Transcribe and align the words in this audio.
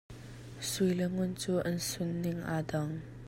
Sui 0.69 0.91
le 0.99 1.05
ngun 1.13 1.31
cu 1.41 1.53
an 1.69 1.77
sun 1.89 2.09
ning 2.23 2.39
aa 2.53 2.61
dang. 2.69 2.93